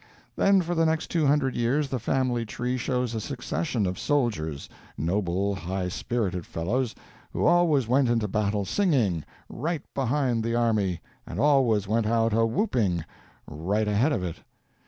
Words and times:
Then 0.35 0.63
for 0.63 0.73
the 0.73 0.87
next 0.87 1.11
two 1.11 1.27
hundred 1.27 1.55
years 1.55 1.89
the 1.89 1.99
family 1.99 2.43
tree 2.43 2.75
shows 2.75 3.13
a 3.13 3.21
succession 3.21 3.85
of 3.85 3.99
soldiers 3.99 4.67
noble, 4.97 5.53
high 5.53 5.89
spirited 5.89 6.43
fellows, 6.43 6.95
who 7.33 7.45
always 7.45 7.87
went 7.87 8.09
into 8.09 8.27
battle 8.27 8.65
singing, 8.65 9.23
right 9.47 9.83
behind 9.93 10.43
the 10.43 10.55
army, 10.55 11.01
and 11.27 11.39
always 11.39 11.87
went 11.87 12.07
out 12.07 12.33
a 12.33 12.47
whooping, 12.47 13.05
right 13.45 13.87
ahead 13.87 14.11
of 14.11 14.23
it. 14.23 14.37